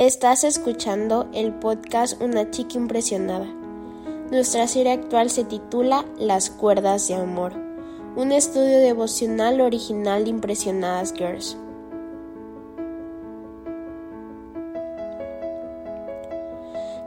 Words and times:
Estás 0.00 0.44
escuchando 0.44 1.28
el 1.34 1.52
podcast 1.52 2.22
Una 2.22 2.50
chica 2.50 2.78
impresionada. 2.78 3.44
Nuestra 4.30 4.66
serie 4.66 4.92
actual 4.92 5.28
se 5.28 5.44
titula 5.44 6.06
Las 6.18 6.48
cuerdas 6.48 7.06
de 7.06 7.16
amor, 7.16 7.52
un 8.16 8.32
estudio 8.32 8.78
devocional 8.78 9.60
original 9.60 10.24
de 10.24 10.30
Impresionadas 10.30 11.12
Girls. 11.12 11.58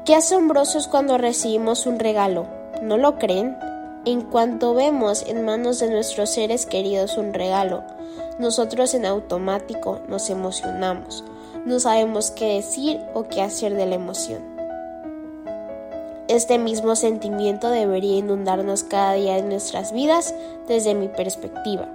Qué 0.06 0.14
asombroso 0.14 0.78
es 0.78 0.88
cuando 0.88 1.18
recibimos 1.18 1.88
un 1.88 1.98
regalo, 1.98 2.46
¿no 2.84 2.98
lo 2.98 3.18
creen? 3.18 3.58
En 4.06 4.22
cuanto 4.22 4.76
vemos 4.76 5.26
en 5.26 5.44
manos 5.44 5.80
de 5.80 5.90
nuestros 5.90 6.30
seres 6.30 6.68
queridos 6.68 7.18
un 7.18 7.34
regalo, 7.34 7.84
nosotros 8.38 8.94
en 8.94 9.08
automático 9.08 10.00
nos 10.08 10.30
emocionamos 10.30 11.24
no 11.66 11.80
sabemos 11.80 12.32
qué 12.32 12.56
decir 12.56 13.00
o 13.14 13.24
qué 13.28 13.42
hacer 13.42 13.76
de 13.76 13.86
la 13.86 13.96
emoción. 13.96 14.54
Este 16.28 16.58
mismo 16.58 16.96
sentimiento 16.96 17.70
debería 17.70 18.18
inundarnos 18.18 18.84
cada 18.84 19.14
día 19.14 19.36
de 19.36 19.44
nuestras 19.44 19.92
vidas 19.92 20.34
desde 20.68 20.96
mi 20.96 21.08
perspectiva. 21.08 21.88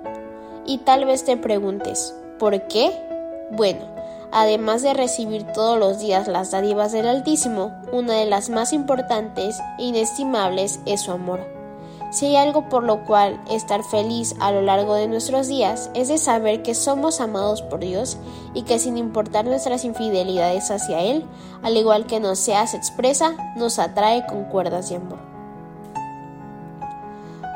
Y 0.66 0.78
tal 0.78 1.06
vez 1.06 1.24
te 1.24 1.36
preguntes, 1.36 2.14
¿por 2.38 2.68
qué? 2.68 2.92
Bueno, 3.50 3.86
además 4.30 4.82
de 4.82 4.92
recibir 4.92 5.44
todos 5.52 5.78
los 5.78 5.98
días 5.98 6.28
las 6.28 6.50
dádivas 6.50 6.92
del 6.92 7.06
Altísimo, 7.06 7.72
una 7.90 8.14
de 8.14 8.26
las 8.26 8.50
más 8.50 8.72
importantes 8.72 9.58
e 9.78 9.84
inestimables 9.84 10.80
es 10.84 11.00
su 11.00 11.10
amor. 11.10 11.57
Si 12.10 12.24
hay 12.24 12.36
algo 12.36 12.70
por 12.70 12.84
lo 12.84 13.04
cual 13.04 13.38
estar 13.50 13.84
feliz 13.84 14.34
a 14.40 14.50
lo 14.50 14.62
largo 14.62 14.94
de 14.94 15.08
nuestros 15.08 15.46
días 15.46 15.90
es 15.94 16.08
de 16.08 16.16
saber 16.16 16.62
que 16.62 16.74
somos 16.74 17.20
amados 17.20 17.60
por 17.60 17.80
Dios 17.80 18.16
y 18.54 18.62
que 18.62 18.78
sin 18.78 18.96
importar 18.96 19.44
nuestras 19.44 19.84
infidelidades 19.84 20.70
hacia 20.70 21.00
Él, 21.00 21.26
al 21.62 21.76
igual 21.76 22.06
que 22.06 22.18
nos 22.18 22.38
seas 22.38 22.72
expresa, 22.72 23.36
nos 23.56 23.78
atrae 23.78 24.24
con 24.26 24.44
cuerdas 24.44 24.88
de 24.88 24.96
amor. 24.96 25.18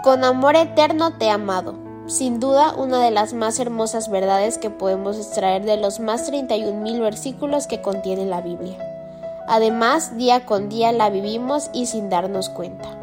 Con 0.05 0.23
amor 0.23 0.57
eterno 0.57 1.13
te 1.13 1.27
he 1.27 1.31
amado. 1.31 1.75
Sin 2.07 2.41
duda, 2.41 2.75
una 2.77 3.03
de 3.03 3.11
las 3.11 3.33
más 3.33 3.59
hermosas 3.59 4.11
verdades 4.11 4.59
que 4.59 4.69
podemos 4.69 5.17
extraer 5.17 5.65
de 5.65 5.79
los 5.79 5.99
más 6.01 6.27
31 6.27 6.79
mil 6.81 7.01
versículos 7.01 7.67
que 7.67 7.81
contiene 7.81 8.27
la 8.27 8.43
Biblia. 8.43 8.77
Además, 9.49 10.19
día 10.19 10.45
con 10.45 10.69
día 10.69 10.93
la 10.93 11.09
vivimos 11.09 11.71
y 11.73 11.87
sin 11.87 12.11
darnos 12.11 12.49
cuenta. 12.49 13.02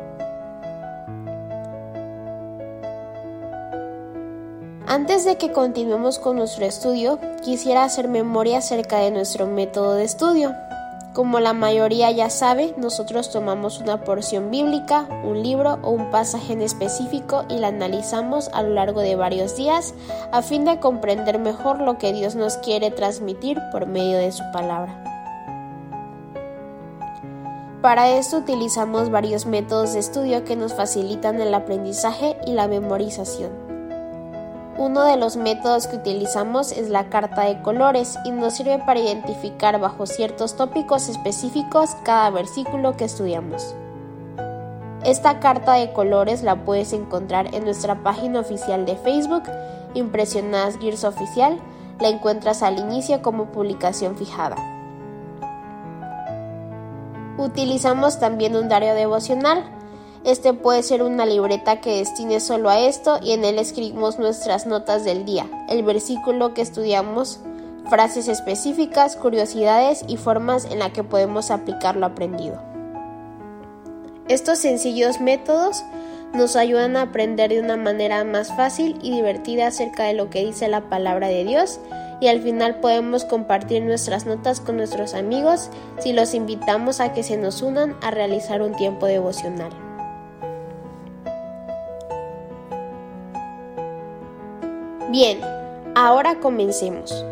Antes 4.92 5.24
de 5.24 5.38
que 5.38 5.52
continuemos 5.52 6.18
con 6.18 6.38
nuestro 6.38 6.66
estudio, 6.66 7.20
quisiera 7.44 7.84
hacer 7.84 8.08
memoria 8.08 8.58
acerca 8.58 8.98
de 8.98 9.12
nuestro 9.12 9.46
método 9.46 9.94
de 9.94 10.04
estudio. 10.04 10.56
Como 11.14 11.40
la 11.40 11.54
mayoría 11.54 12.10
ya 12.10 12.32
sabe, 12.32 12.74
nosotros 12.76 13.30
tomamos 13.30 13.80
una 13.82 14.04
porción 14.04 14.50
bíblica, 14.50 15.08
un 15.24 15.44
libro 15.44 15.78
o 15.84 15.92
un 15.92 16.10
pasaje 16.10 16.54
en 16.54 16.64
específico 16.64 17.46
y 17.50 17.60
la 17.60 17.68
analizamos 17.68 18.50
a 18.52 18.64
lo 18.64 18.70
largo 18.70 19.02
de 19.02 19.16
varios 19.16 19.56
días 19.56 19.94
a 20.32 20.42
fin 20.42 20.66
de 20.66 20.80
comprender 20.80 21.38
mejor 21.38 21.82
lo 21.82 22.00
que 22.00 22.12
Dios 22.12 22.34
nos 22.34 22.58
quiere 22.58 22.90
transmitir 22.90 23.60
por 23.72 23.86
medio 23.86 24.18
de 24.18 24.32
su 24.32 24.42
palabra. 24.52 25.04
Para 27.84 28.10
esto 28.10 28.38
utilizamos 28.38 29.12
varios 29.12 29.46
métodos 29.46 29.94
de 29.94 30.00
estudio 30.00 30.44
que 30.46 30.56
nos 30.56 30.74
facilitan 30.74 31.40
el 31.40 31.54
aprendizaje 31.54 32.38
y 32.48 32.54
la 32.54 32.68
memorización. 32.68 33.69
Uno 34.80 35.04
de 35.04 35.18
los 35.18 35.36
métodos 35.36 35.88
que 35.88 35.98
utilizamos 35.98 36.72
es 36.72 36.90
la 36.90 37.10
carta 37.10 37.42
de 37.42 37.62
colores 37.62 38.18
y 38.24 38.32
nos 38.32 38.54
sirve 38.54 38.80
para 38.80 39.02
identificar 39.02 39.78
bajo 39.78 40.06
ciertos 40.06 40.56
tópicos 40.56 41.10
específicos 41.10 41.98
cada 42.06 42.30
versículo 42.30 42.96
que 42.96 43.04
estudiamos. 43.04 43.76
Esta 45.04 45.42
carta 45.42 45.74
de 45.74 45.92
colores 45.92 46.44
la 46.44 46.64
puedes 46.64 46.94
encontrar 46.94 47.54
en 47.54 47.66
nuestra 47.66 48.04
página 48.04 48.40
oficial 48.40 48.86
de 48.86 48.96
Facebook, 48.96 49.44
Impresionadas 49.96 50.78
Gears 50.80 51.04
Oficial, 51.04 51.60
la 52.00 52.08
encuentras 52.08 52.64
al 52.64 52.80
inicio 52.80 53.22
como 53.22 53.48
publicación 53.48 54.16
fijada. 54.16 54.56
Utilizamos 57.38 58.18
también 58.18 58.56
un 58.56 58.70
diario 58.70 58.94
devocional, 58.94 59.62
este 60.26 60.54
puede 60.54 60.84
ser 60.84 61.02
una 61.02 61.26
libreta 61.26 61.80
que 61.80 61.98
destine 61.98 62.40
solo 62.40 62.70
a 62.70 62.80
esto 62.80 63.20
y 63.24 63.32
en 63.32 63.46
él 63.46 63.58
escribimos 63.58 64.20
nuestras 64.20 64.68
notas 64.68 65.06
del 65.06 65.24
día, 65.26 65.48
el 65.70 65.84
versículo 65.84 66.54
que 66.54 66.62
estudiamos, 66.62 67.40
frases 67.90 68.28
específicas, 68.28 69.16
curiosidades 69.16 70.04
y 70.08 70.18
formas 70.18 70.66
en 70.66 70.80
la 70.80 70.92
que 70.92 71.04
podemos 71.04 71.52
aplicar 71.52 71.96
lo 71.96 72.06
aprendido. 72.06 72.62
Estos 74.28 74.60
sencillos 74.60 75.22
métodos 75.22 75.84
nos 76.34 76.56
ayudan 76.56 76.98
a 76.98 77.04
aprender 77.04 77.50
de 77.50 77.62
una 77.62 77.78
manera 77.78 78.24
más 78.26 78.56
fácil 78.56 79.00
y 79.02 79.12
divertida 79.12 79.68
acerca 79.68 80.04
de 80.04 80.14
lo 80.14 80.30
que 80.30 80.46
dice 80.46 80.68
la 80.68 80.90
palabra 80.90 81.30
de 81.30 81.46
Dios 81.46 81.80
y 82.22 82.28
al 82.28 82.42
final 82.42 82.82
podemos 82.82 83.24
compartir 83.24 83.84
nuestras 83.84 84.26
notas 84.26 84.60
con 84.60 84.78
nuestros 84.78 85.14
amigos 85.14 85.70
si 86.00 86.12
los 86.12 86.34
invitamos 86.34 87.00
a 87.00 87.14
que 87.14 87.24
se 87.24 87.38
nos 87.38 87.62
unan 87.62 87.96
a 88.02 88.12
realizar 88.12 88.62
un 88.62 88.76
tiempo 88.76 89.06
devocional. 89.08 89.89
Bien, 95.12 95.40
ahora 95.96 96.36
comencemos. 96.40 97.26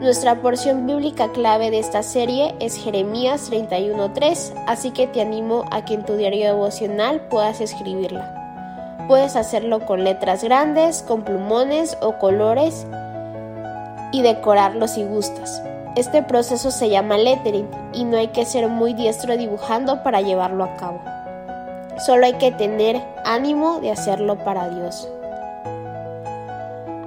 Nuestra 0.00 0.42
porción 0.42 0.88
bíblica 0.88 1.30
clave 1.30 1.70
de 1.70 1.78
esta 1.78 2.02
serie 2.02 2.52
es 2.58 2.74
Jeremías 2.74 3.48
31.3, 3.48 4.64
así 4.66 4.90
que 4.90 5.06
te 5.06 5.20
animo 5.20 5.66
a 5.70 5.84
que 5.84 5.94
en 5.94 6.04
tu 6.04 6.16
diario 6.16 6.46
devocional 6.46 7.20
puedas 7.28 7.60
escribirla. 7.60 9.04
Puedes 9.06 9.36
hacerlo 9.36 9.86
con 9.86 10.02
letras 10.02 10.42
grandes, 10.42 11.02
con 11.02 11.22
plumones 11.22 11.96
o 12.00 12.18
colores 12.18 12.88
y 14.10 14.22
decorarlo 14.22 14.88
si 14.88 15.04
gustas. 15.04 15.62
Este 15.94 16.24
proceso 16.24 16.72
se 16.72 16.90
llama 16.90 17.18
lettering 17.18 17.68
y 17.92 18.02
no 18.02 18.16
hay 18.16 18.28
que 18.28 18.44
ser 18.44 18.66
muy 18.66 18.94
diestro 18.94 19.36
dibujando 19.36 20.02
para 20.02 20.22
llevarlo 20.22 20.64
a 20.64 20.74
cabo. 20.74 21.00
Solo 22.04 22.26
hay 22.26 22.34
que 22.34 22.50
tener 22.50 23.00
ánimo 23.24 23.78
de 23.78 23.92
hacerlo 23.92 24.38
para 24.38 24.68
Dios. 24.70 25.08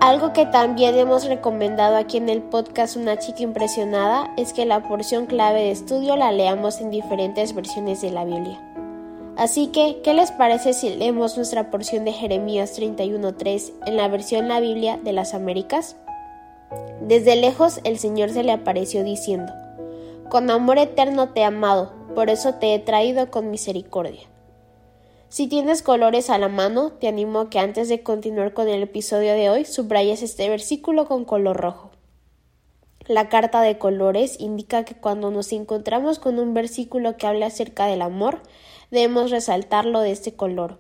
Algo 0.04 0.34
que 0.34 0.46
también 0.46 0.96
hemos 0.96 1.24
recomendado 1.24 1.96
aquí 1.96 2.18
en 2.18 2.28
el 2.28 2.42
podcast 2.42 2.98
Una 2.98 3.18
chica 3.20 3.42
impresionada 3.42 4.34
es 4.36 4.52
que 4.52 4.66
la 4.66 4.84
porción 4.84 5.28
clave 5.28 5.62
de 5.62 5.72
estudio 5.72 6.18
la 6.18 6.34
leamos 6.34 6.82
en 6.82 6.92
diferentes 6.92 7.56
versiones 7.56 8.02
de 8.02 8.12
la 8.12 8.26
Biblia. 8.26 8.62
Así 9.38 9.68
que, 9.68 10.02
¿qué 10.04 10.14
les 10.14 10.34
parece 10.34 10.74
si 10.74 10.90
leemos 10.90 11.38
nuestra 11.38 11.72
porción 11.72 12.04
de 12.04 12.12
Jeremías 12.12 12.78
31.3 12.78 13.72
en 13.86 13.96
la 13.96 14.10
versión 14.10 14.50
La 14.50 14.60
Biblia 14.60 15.00
de 15.02 15.14
las 15.14 15.34
Américas? 15.34 15.96
Desde 17.00 17.38
lejos 17.38 17.80
el 17.86 17.98
Señor 17.98 18.30
se 18.32 18.44
le 18.44 18.52
apareció 18.52 19.06
diciendo, 19.06 19.54
Con 20.30 20.52
amor 20.52 20.80
eterno 20.80 21.30
te 21.30 21.40
he 21.40 21.46
amado, 21.46 21.94
por 22.14 22.30
eso 22.30 22.56
te 22.56 22.76
he 22.76 22.80
traído 22.80 23.32
con 23.32 23.50
misericordia. 23.50 24.33
Si 25.34 25.48
tienes 25.48 25.82
colores 25.82 26.30
a 26.30 26.38
la 26.38 26.48
mano, 26.48 26.92
te 26.92 27.08
animo 27.08 27.40
a 27.40 27.50
que 27.50 27.58
antes 27.58 27.90
de 27.90 28.04
continuar 28.04 28.54
con 28.54 28.70
el 28.70 28.84
episodio 28.84 29.34
de 29.34 29.50
hoy 29.50 29.66
subrayes 29.66 30.22
este 30.22 30.48
versículo 30.48 31.08
con 31.08 31.26
color 31.26 31.58
rojo. 31.58 31.90
La 33.08 33.30
carta 33.30 33.62
de 33.62 33.80
colores 33.80 34.40
indica 34.40 34.86
que 34.86 34.94
cuando 34.94 35.32
nos 35.32 35.52
encontramos 35.52 36.20
con 36.20 36.38
un 36.38 36.54
versículo 36.54 37.18
que 37.18 37.26
habla 37.26 37.48
acerca 37.48 37.88
del 37.88 38.04
amor, 38.04 38.44
debemos 38.92 39.32
resaltarlo 39.32 40.02
de 40.02 40.12
este 40.12 40.36
color. 40.36 40.78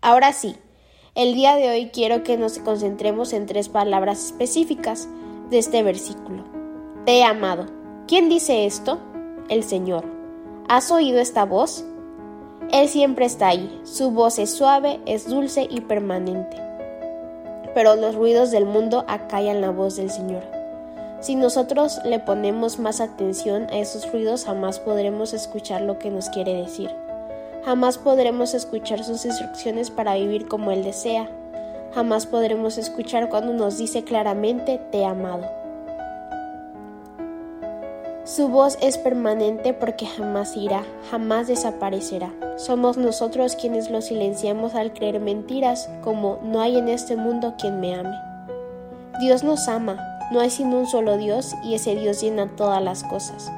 Ahora 0.00 0.32
sí, 0.32 0.56
el 1.14 1.34
día 1.34 1.56
de 1.56 1.68
hoy 1.68 1.90
quiero 1.90 2.22
que 2.22 2.38
nos 2.38 2.58
concentremos 2.58 3.34
en 3.34 3.44
tres 3.44 3.68
palabras 3.68 4.28
específicas 4.28 5.10
de 5.50 5.58
este 5.58 5.82
versículo. 5.82 6.46
Te 7.04 7.18
he 7.18 7.24
amado. 7.24 7.66
¿Quién 8.08 8.30
dice 8.30 8.64
esto? 8.64 8.98
El 9.50 9.62
Señor. 9.62 10.06
¿Has 10.68 10.90
oído 10.90 11.20
esta 11.20 11.44
voz? 11.44 11.84
Él 12.72 12.88
siempre 12.88 13.24
está 13.24 13.48
ahí, 13.48 13.80
su 13.84 14.12
voz 14.12 14.38
es 14.38 14.54
suave, 14.54 15.00
es 15.04 15.28
dulce 15.28 15.66
y 15.68 15.80
permanente. 15.80 16.56
Pero 17.74 17.96
los 17.96 18.14
ruidos 18.14 18.52
del 18.52 18.64
mundo 18.64 19.04
acallan 19.08 19.60
la 19.60 19.70
voz 19.70 19.96
del 19.96 20.08
Señor. 20.08 20.44
Si 21.20 21.34
nosotros 21.34 22.00
le 22.04 22.20
ponemos 22.20 22.78
más 22.78 23.00
atención 23.00 23.66
a 23.70 23.78
esos 23.78 24.10
ruidos, 24.12 24.44
jamás 24.44 24.78
podremos 24.78 25.34
escuchar 25.34 25.80
lo 25.80 25.98
que 25.98 26.10
nos 26.10 26.28
quiere 26.28 26.54
decir. 26.54 26.90
Jamás 27.64 27.98
podremos 27.98 28.54
escuchar 28.54 29.02
sus 29.02 29.24
instrucciones 29.24 29.90
para 29.90 30.14
vivir 30.14 30.46
como 30.46 30.70
Él 30.70 30.84
desea. 30.84 31.28
Jamás 31.92 32.26
podremos 32.26 32.78
escuchar 32.78 33.28
cuando 33.28 33.52
nos 33.52 33.78
dice 33.78 34.04
claramente 34.04 34.80
te 34.92 34.98
he 34.98 35.04
amado. 35.04 35.59
Su 38.30 38.46
voz 38.46 38.78
es 38.80 38.96
permanente 38.96 39.74
porque 39.74 40.06
jamás 40.06 40.56
irá, 40.56 40.84
jamás 41.10 41.48
desaparecerá. 41.48 42.32
Somos 42.58 42.96
nosotros 42.96 43.56
quienes 43.56 43.90
lo 43.90 44.00
silenciamos 44.02 44.76
al 44.76 44.92
creer 44.92 45.18
mentiras 45.18 45.90
como 46.04 46.38
no 46.44 46.60
hay 46.60 46.78
en 46.78 46.88
este 46.88 47.16
mundo 47.16 47.54
quien 47.58 47.80
me 47.80 47.92
ame. 47.92 48.14
Dios 49.18 49.42
nos 49.42 49.66
ama, 49.66 49.98
No 50.30 50.38
hay 50.38 50.50
sino 50.50 50.78
un 50.78 50.86
solo 50.86 51.16
Dios 51.16 51.56
y 51.64 51.74
ese 51.74 51.96
Dios 51.96 52.20
llena 52.22 52.46
todas 52.54 52.80
las 52.80 53.02
cosas. 53.02 53.50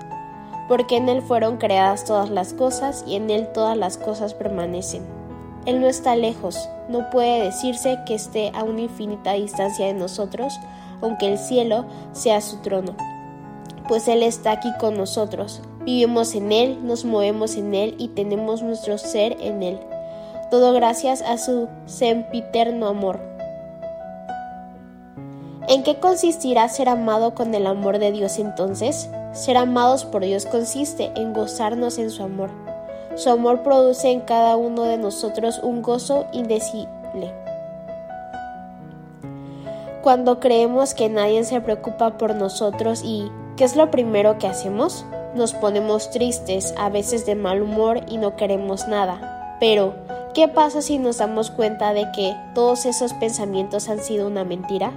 Porque 0.69 0.97
en 0.97 1.11
Él 1.11 1.21
fueron 1.21 1.59
creadas 1.59 2.07
todas 2.07 2.31
las 2.31 2.55
cosas 2.55 3.05
y 3.07 3.17
en 3.17 3.29
Él 3.29 3.49
todas 3.53 3.77
las 3.77 3.99
cosas 3.99 4.33
permanecen. 4.33 5.03
Él 5.67 5.83
no 5.83 5.87
está 5.87 6.17
lejos, 6.17 6.67
no 6.89 7.11
puede 7.11 7.45
decirse 7.45 7.99
que 8.07 8.15
esté 8.15 8.51
a 8.55 8.65
una 8.65 8.81
infinita 8.81 9.35
distancia 9.35 9.85
de 9.85 9.93
nosotros, 9.93 10.59
aunque 11.03 11.31
el 11.31 11.37
cielo 11.37 11.85
sea 12.13 12.41
su 12.41 12.57
trono. 12.63 12.97
Pues 13.93 14.09
Él 14.09 14.23
está 14.23 14.53
aquí 14.53 14.73
con 14.81 14.97
nosotros, 14.97 15.61
vivimos 15.85 16.35
en 16.35 16.51
Él, 16.51 16.79
nos 16.83 17.05
movemos 17.05 17.57
en 17.57 17.75
Él 17.75 17.95
y 17.99 18.09
tenemos 18.09 18.63
nuestro 18.63 18.97
ser 18.97 19.37
en 19.39 19.63
Él. 19.63 19.79
Todo 20.51 20.73
gracias 20.73 21.21
a 21.21 21.37
su 21.37 21.69
sempiterno 21.85 22.87
amor. 22.87 23.21
¿En 25.69 25.83
qué 25.83 25.97
consistirá 25.97 26.71
ser 26.71 26.89
amado 26.89 27.35
con 27.35 27.55
el 27.55 27.67
amor 27.67 27.99
de 27.99 28.13
Dios 28.13 28.39
entonces? 28.39 29.11
Ser 29.35 29.59
amados 29.59 30.07
por 30.07 30.25
Dios 30.25 30.47
consiste 30.47 31.13
en 31.15 31.35
gozarnos 31.35 31.99
en 31.99 32.11
su 32.11 32.23
amor. 32.23 32.49
Su 33.17 33.29
amor 33.29 33.63
produce 33.63 34.11
en 34.11 34.21
cada 34.21 34.57
uno 34.57 34.85
de 34.85 34.97
nosotros 34.97 35.61
un 35.63 35.83
gozo 35.83 36.25
indecible. 36.33 37.31
Cuando 40.01 40.41
creemos 40.41 40.95
que 40.95 41.11
nadie 41.11 41.45
se 41.45 41.61
preocupa 41.61 42.17
por 42.17 42.35
nosotros 42.35 43.03
y 43.05 43.31
¿qué 43.63 43.67
es 43.67 43.77
lo 43.77 43.93
primero 43.93 44.39
que 44.39 44.49
hacemos? 44.49 45.07
Nos 45.37 45.53
ponemos 45.53 46.11
tristes, 46.11 46.75
a 46.77 46.89
veces 46.89 47.27
de 47.27 47.37
mal 47.37 47.63
humor 47.63 48.01
y 48.09 48.19
no 48.19 48.35
queremos 48.35 48.89
nada. 48.89 49.57
Pero, 49.61 49.95
¿qué 50.35 50.49
pasa 50.49 50.83
si 50.83 50.99
nos 50.99 51.19
damos 51.19 51.53
cuenta 51.53 51.95
de 51.95 52.11
que 52.11 52.35
todos 52.57 52.87
esos 52.87 53.13
pensamientos 53.15 53.89
han 53.89 54.01
sido 54.01 54.27
una 54.27 54.43
mentira? 54.43 54.93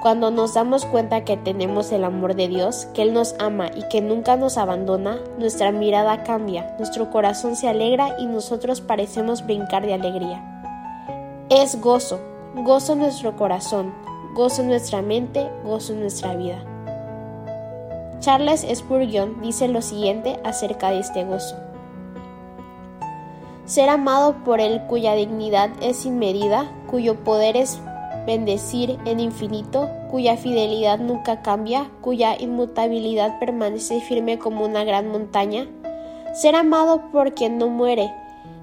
Cuando 0.00 0.30
nos 0.30 0.54
damos 0.54 0.86
cuenta 0.86 1.26
que 1.26 1.36
tenemos 1.36 1.92
el 1.92 2.04
amor 2.04 2.36
de 2.36 2.48
Dios, 2.48 2.86
que 2.94 3.02
Él 3.02 3.12
nos 3.12 3.34
ama 3.38 3.68
y 3.76 3.86
que 3.90 4.00
nunca 4.00 4.36
nos 4.36 4.56
abandona, 4.56 5.18
nuestra 5.36 5.70
mirada 5.70 6.22
cambia, 6.22 6.74
nuestro 6.78 7.10
corazón 7.10 7.54
se 7.54 7.68
alegra 7.68 8.16
y 8.18 8.24
nosotros 8.24 8.80
parecemos 8.80 9.44
brincar 9.44 9.84
de 9.84 9.92
alegría. 9.92 10.42
Es 11.50 11.78
gozo, 11.82 12.18
gozo 12.54 12.94
en 12.94 13.00
nuestro 13.00 13.36
corazón, 13.36 13.92
gozo 14.34 14.62
en 14.62 14.68
nuestra 14.68 15.02
mente, 15.02 15.50
gozo 15.64 15.92
en 15.92 16.00
nuestra 16.00 16.34
vida. 16.34 16.64
Charles 18.24 18.64
Spurgeon 18.74 19.42
dice 19.42 19.68
lo 19.68 19.82
siguiente 19.82 20.40
acerca 20.44 20.90
de 20.90 21.00
este 21.00 21.24
gozo. 21.24 21.56
Ser 23.66 23.90
amado 23.90 24.36
por 24.46 24.60
Él 24.60 24.80
cuya 24.88 25.14
dignidad 25.14 25.68
es 25.82 25.98
sin 25.98 26.18
medida, 26.18 26.72
cuyo 26.90 27.22
poder 27.22 27.58
es 27.58 27.78
bendecir 28.26 28.98
en 29.04 29.20
infinito, 29.20 29.90
cuya 30.10 30.38
fidelidad 30.38 30.98
nunca 31.00 31.42
cambia, 31.42 31.90
cuya 32.00 32.34
inmutabilidad 32.40 33.38
permanece 33.40 34.00
firme 34.00 34.38
como 34.38 34.64
una 34.64 34.84
gran 34.84 35.08
montaña, 35.10 35.66
ser 36.32 36.56
amado 36.56 37.10
por 37.12 37.34
quien 37.34 37.58
no 37.58 37.68
muere 37.68 38.10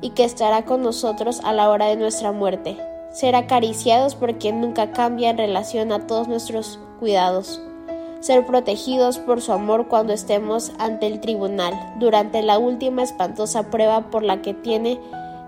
y 0.01 0.09
que 0.09 0.23
estará 0.23 0.65
con 0.65 0.81
nosotros 0.81 1.39
a 1.43 1.53
la 1.53 1.69
hora 1.69 1.85
de 1.85 1.97
nuestra 1.97 2.31
muerte, 2.31 2.77
ser 3.11 3.35
acariciados 3.35 4.15
por 4.15 4.39
quien 4.39 4.59
nunca 4.59 4.91
cambia 4.91 5.29
en 5.29 5.37
relación 5.37 5.91
a 5.91 6.07
todos 6.07 6.27
nuestros 6.27 6.79
cuidados, 6.99 7.61
ser 8.21 8.45
protegidos 8.45 9.17
por 9.17 9.41
su 9.41 9.51
amor 9.51 9.87
cuando 9.87 10.13
estemos 10.13 10.71
ante 10.79 11.07
el 11.07 11.19
tribunal, 11.19 11.73
durante 11.97 12.41
la 12.43 12.59
última 12.59 13.03
espantosa 13.03 13.63
prueba 13.63 14.09
por 14.11 14.23
la 14.23 14.41
que 14.41 14.53
tiene 14.53 14.99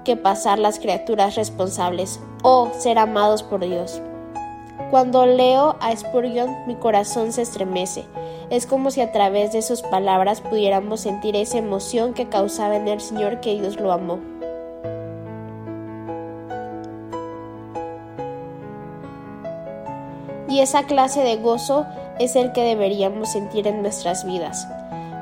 que 0.03 0.17
pasar 0.17 0.59
las 0.59 0.79
criaturas 0.79 1.35
responsables, 1.35 2.19
o 2.41 2.69
ser 2.77 2.97
amados 2.97 3.43
por 3.43 3.61
Dios. 3.61 4.01
Cuando 4.89 5.25
leo 5.25 5.77
a 5.79 5.95
Spurgeon 5.95 6.67
mi 6.67 6.75
corazón 6.75 7.31
se 7.31 7.43
estremece. 7.43 8.05
Es 8.49 8.67
como 8.67 8.91
si 8.91 9.01
a 9.01 9.11
través 9.11 9.53
de 9.53 9.61
sus 9.61 9.81
palabras 9.81 10.41
pudiéramos 10.41 11.01
sentir 11.01 11.35
esa 11.35 11.57
emoción 11.57 12.13
que 12.13 12.27
causaba 12.27 12.75
en 12.75 12.87
el 12.87 12.99
Señor 12.99 13.39
que 13.39 13.53
Dios 13.59 13.79
lo 13.79 13.91
amó. 13.91 14.19
Y 20.49 20.59
esa 20.59 20.83
clase 20.83 21.21
de 21.21 21.37
gozo 21.37 21.87
es 22.19 22.35
el 22.35 22.51
que 22.51 22.63
deberíamos 22.63 23.31
sentir 23.31 23.67
en 23.67 23.81
nuestras 23.81 24.25
vidas. 24.25 24.67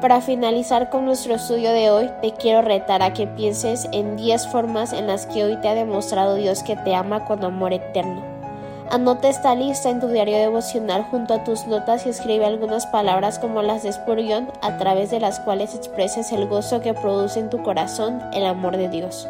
Para 0.02 0.20
finalizar 0.20 0.90
con 0.90 1.06
nuestro 1.06 1.36
estudio 1.36 1.72
de 1.72 1.92
hoy, 1.92 2.10
te 2.22 2.32
quiero 2.32 2.64
retar 2.64 3.04
a 3.04 3.14
que 3.14 3.28
pienses 3.28 3.88
en 3.92 4.18
10 4.18 4.48
formas 4.48 4.94
en 4.94 5.06
las 5.06 5.28
que 5.28 5.44
hoy 5.44 5.58
te 5.58 5.68
ha 5.68 5.76
demostrado 5.76 6.36
Dios 6.36 6.64
que 6.64 6.76
te 6.76 6.96
ama 6.96 7.26
con 7.26 7.44
amor 7.44 7.72
eterno. 7.72 8.24
Anota 8.90 9.30
esta 9.30 9.56
lista 9.56 9.90
en 9.90 10.02
tu 10.02 10.08
diario 10.08 10.38
devocional 10.38 11.04
junto 11.04 11.34
a 11.34 11.44
tus 11.44 11.66
notas 11.66 12.06
y 12.06 12.10
escribe 12.10 12.46
algunas 12.46 12.88
palabras 12.88 13.40
como 13.40 13.62
las 13.62 13.84
de 13.84 13.94
Spurgeon 13.94 14.52
a 14.62 14.78
través 14.78 15.12
de 15.12 15.20
las 15.20 15.40
cuales 15.40 15.76
expreses 15.76 16.32
el 16.32 16.48
gozo 16.48 16.82
que 16.82 16.94
produce 16.94 17.40
en 17.40 17.50
tu 17.50 17.62
corazón 17.64 18.22
el 18.34 18.46
amor 18.46 18.76
de 18.76 18.90
Dios. 18.90 19.30